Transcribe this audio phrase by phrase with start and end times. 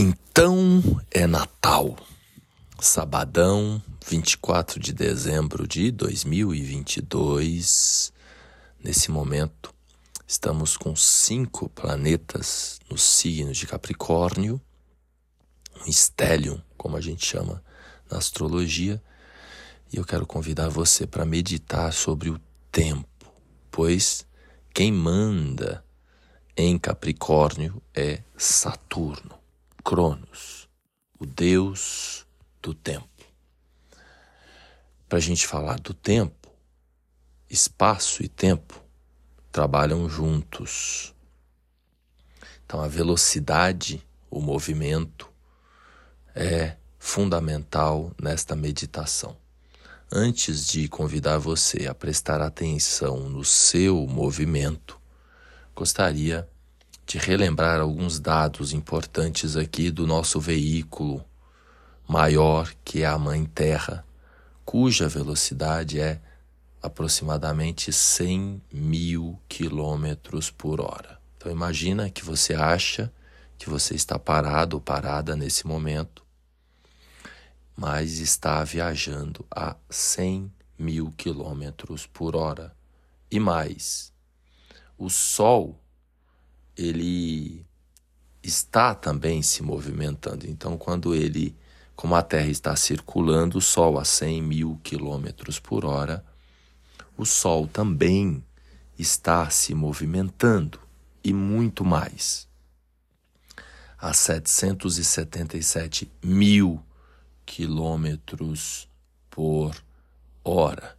[0.00, 1.96] Então é Natal,
[2.78, 8.12] sabadão, 24 de dezembro de 2022.
[8.78, 9.74] Nesse momento,
[10.24, 14.60] estamos com cinco planetas no signo de Capricórnio,
[15.84, 17.60] um stellium, como a gente chama
[18.08, 19.02] na astrologia,
[19.92, 22.40] e eu quero convidar você para meditar sobre o
[22.70, 23.32] tempo,
[23.68, 24.24] pois
[24.72, 25.84] quem manda
[26.56, 29.47] em Capricórnio é Saturno.
[29.88, 30.68] Cronos,
[31.18, 32.26] o Deus
[32.60, 33.24] do tempo.
[35.08, 36.52] Para a gente falar do tempo,
[37.48, 38.84] espaço e tempo
[39.50, 41.14] trabalham juntos.
[42.66, 45.32] Então, a velocidade, o movimento,
[46.34, 49.38] é fundamental nesta meditação.
[50.12, 55.00] Antes de convidar você a prestar atenção no seu movimento,
[55.74, 56.46] gostaria
[57.08, 61.24] de relembrar alguns dados importantes aqui do nosso veículo
[62.06, 64.04] maior, que é a Mãe Terra,
[64.62, 66.20] cuja velocidade é
[66.82, 71.18] aproximadamente 100 mil quilômetros por hora.
[71.38, 73.10] Então imagina que você acha
[73.56, 76.22] que você está parado ou parada nesse momento,
[77.74, 82.76] mas está viajando a 100 mil quilômetros por hora.
[83.30, 84.12] E mais,
[84.98, 85.80] o Sol
[86.78, 87.66] ele
[88.40, 90.46] está também se movimentando.
[90.48, 91.56] Então, quando ele,
[91.96, 96.24] como a Terra está circulando o Sol a 100 mil quilômetros por hora,
[97.16, 98.44] o Sol também
[98.96, 100.78] está se movimentando
[101.22, 102.46] e muito mais.
[103.98, 106.80] A 777 mil
[107.44, 108.88] quilômetros
[109.28, 109.74] por
[110.44, 110.96] hora.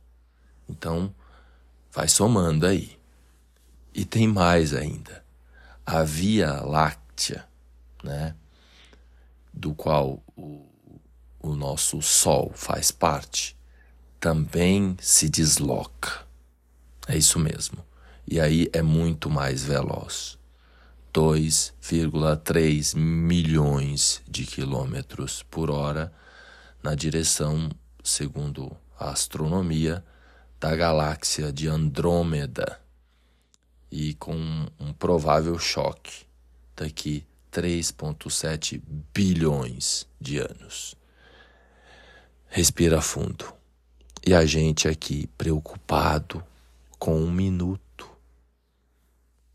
[0.68, 1.16] Então,
[1.94, 3.00] vai somando aí.
[3.94, 5.29] E tem mais ainda
[5.92, 7.48] a Via Láctea,
[8.04, 8.36] né,
[9.52, 10.64] do qual o,
[11.40, 13.58] o nosso Sol faz parte,
[14.20, 16.28] também se desloca.
[17.08, 17.84] É isso mesmo.
[18.28, 20.38] E aí é muito mais veloz.
[21.12, 26.14] 2,3 milhões de quilômetros por hora
[26.84, 27.68] na direção,
[28.04, 30.06] segundo a astronomia,
[30.60, 32.80] da galáxia de Andrômeda
[33.92, 34.36] e com
[34.80, 36.26] um provável choque
[36.76, 38.82] daqui 3,7
[39.14, 40.96] bilhões de anos.
[42.48, 43.54] Respira fundo.
[44.26, 46.44] E a gente aqui preocupado
[46.98, 48.10] com um minuto,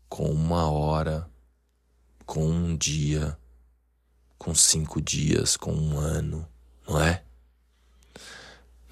[0.09, 1.29] com uma hora,
[2.25, 3.37] com um dia,
[4.37, 6.47] com cinco dias, com um ano,
[6.87, 7.23] não é?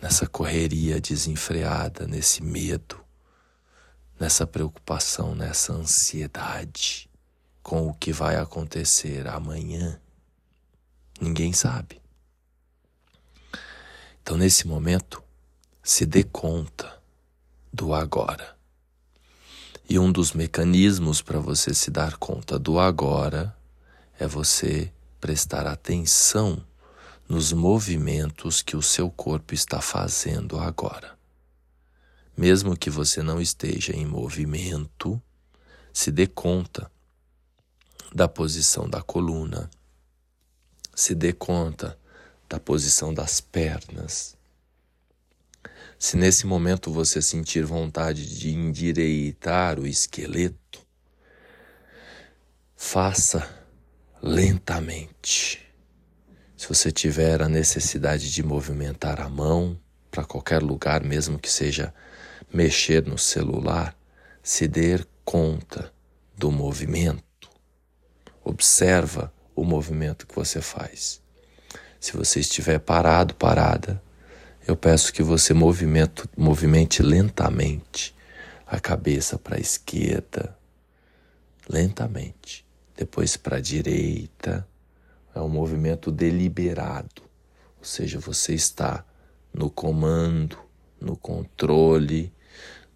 [0.02, 3.03] Nessa correria desenfreada, nesse medo,
[4.23, 7.09] nessa preocupação, nessa ansiedade
[7.61, 10.00] com o que vai acontecer amanhã,
[11.19, 12.01] ninguém sabe.
[14.22, 15.22] Então, nesse momento,
[15.83, 17.01] se dê conta
[17.73, 18.56] do agora.
[19.89, 23.53] E um dos mecanismos para você se dar conta do agora
[24.17, 24.89] é você
[25.19, 26.66] prestar atenção
[27.28, 31.22] nos movimentos que o seu corpo está fazendo agora.
[32.35, 35.21] Mesmo que você não esteja em movimento,
[35.94, 36.91] se dê conta
[38.13, 39.69] da posição da coluna,
[40.95, 41.97] se dê conta
[42.49, 44.35] da posição das pernas.
[45.97, 50.85] Se nesse momento você sentir vontade de endireitar o esqueleto,
[52.75, 53.47] faça
[54.21, 55.61] lentamente.
[56.57, 59.79] Se você tiver a necessidade de movimentar a mão
[60.11, 61.94] para qualquer lugar, mesmo que seja
[62.53, 63.97] mexer no celular,
[64.44, 65.91] se der conta
[66.38, 67.50] do movimento.
[68.44, 71.22] Observa o movimento que você faz.
[72.00, 74.02] Se você estiver parado, parada,
[74.68, 78.16] eu peço que você movimento, movimente lentamente
[78.68, 80.58] a cabeça para a esquerda,
[81.68, 82.66] lentamente,
[82.96, 84.68] depois para a direita.
[85.34, 87.24] É um movimento deliberado,
[87.80, 89.04] ou seja, você está
[89.51, 90.57] no comando,
[91.01, 92.31] no controle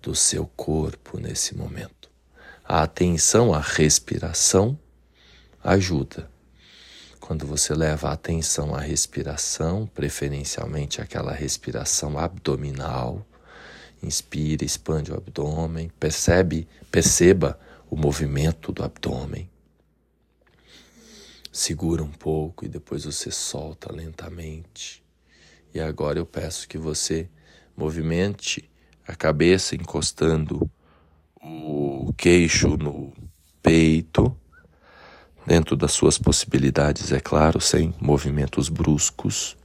[0.08, 2.10] do seu corpo nesse momento.
[2.64, 4.80] A atenção à respiração
[5.62, 6.32] ajuda.
[7.20, 13.28] Quando você leva a atenção à respiração, preferencialmente aquela respiração abdominal,
[14.02, 17.60] inspira, expande o abdômen, percebe, perceba
[17.90, 19.50] o movimento do abdômen.
[21.52, 25.04] Segura um pouco e depois você solta lentamente.
[25.74, 27.28] E agora eu peço que você
[27.76, 28.70] movimente
[29.08, 30.70] a cabeça encostando
[31.42, 33.14] o queixo no
[33.64, 34.36] peito,
[35.46, 39.56] dentro das suas possibilidades, é claro, sem movimentos bruscos.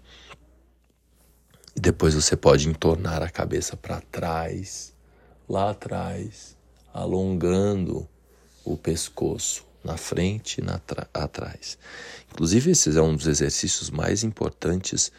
[1.74, 4.94] E depois você pode entornar a cabeça para trás,
[5.48, 6.56] lá atrás,
[6.94, 8.08] alongando
[8.64, 10.80] o pescoço na frente e na
[11.12, 11.76] atrás.
[12.30, 15.10] Inclusive, esse é um dos exercícios mais importantes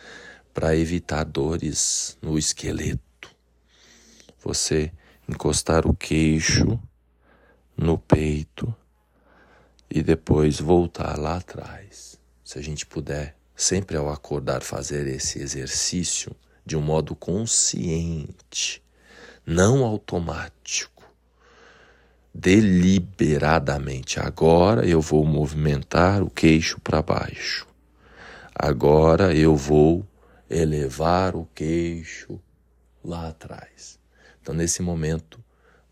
[0.54, 3.13] para evitar dores no esqueleto.
[4.44, 4.92] Você
[5.28, 6.78] encostar o queixo
[7.78, 8.76] no peito
[9.90, 12.20] e depois voltar lá atrás.
[12.44, 16.36] Se a gente puder, sempre ao acordar, fazer esse exercício
[16.66, 18.84] de um modo consciente,
[19.46, 20.92] não automático
[22.34, 24.20] deliberadamente.
[24.20, 27.66] Agora eu vou movimentar o queixo para baixo.
[28.54, 30.06] Agora eu vou
[30.50, 32.42] elevar o queixo
[33.04, 34.03] lá atrás.
[34.44, 35.42] Então, nesse momento,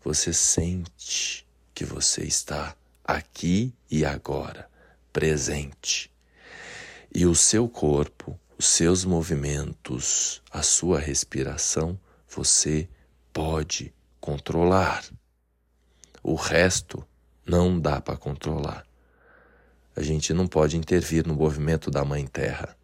[0.04, 4.68] você sente que você está aqui e agora,
[5.10, 6.12] presente.
[7.14, 12.86] E o seu corpo, os seus movimentos, a sua respiração, você
[13.32, 13.90] pode
[14.20, 15.02] controlar.
[16.22, 17.02] O resto
[17.46, 18.86] não dá para controlar.
[19.96, 22.76] A gente não pode intervir no movimento da Mãe Terra.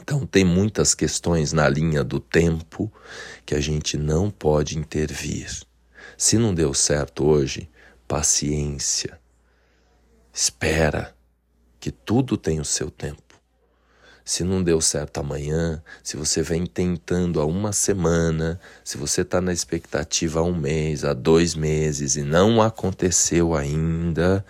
[0.00, 2.92] Então, tem muitas questões na linha do tempo
[3.44, 5.48] que a gente não pode intervir.
[6.16, 7.70] Se não deu certo hoje,
[8.06, 9.18] paciência.
[10.32, 11.14] Espera,
[11.78, 13.20] que tudo tem o seu tempo.
[14.24, 19.40] Se não deu certo amanhã, se você vem tentando há uma semana, se você está
[19.40, 24.44] na expectativa há um mês, há dois meses e não aconteceu ainda,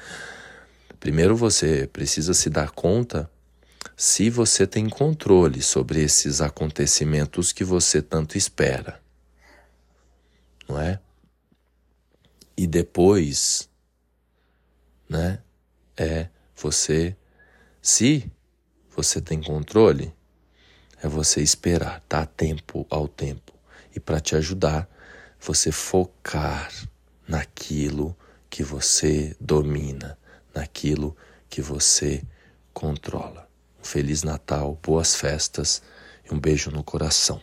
[1.00, 3.30] primeiro você precisa se dar conta
[4.04, 9.00] se você tem controle sobre esses acontecimentos que você tanto espera.
[10.68, 10.98] Não é?
[12.56, 13.70] E depois,
[15.08, 15.40] né,
[15.96, 17.16] é você
[17.80, 18.28] se
[18.90, 20.12] você tem controle,
[21.00, 23.52] é você esperar, dar tempo ao tempo.
[23.94, 24.90] E para te ajudar,
[25.38, 26.72] você focar
[27.28, 28.16] naquilo
[28.50, 30.18] que você domina,
[30.52, 31.16] naquilo
[31.48, 32.24] que você
[32.74, 33.51] controla.
[33.82, 35.82] Feliz Natal, boas festas
[36.24, 37.42] e um beijo no coração.